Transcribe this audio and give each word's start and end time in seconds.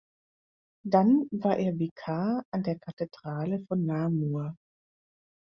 Dann 0.83 1.27
war 1.29 1.57
er 1.57 1.77
Vikar 1.77 2.43
an 2.51 2.63
der 2.63 2.79
Kathedrale 2.79 3.63
von 3.67 3.85
Namur. 3.85 4.55